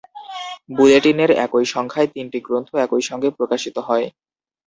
[0.69, 4.05] বুলেটিনের একই সংখ্যায় তিনটি গ্রন্থ একই সঙ্গে প্রকাশিত হয়।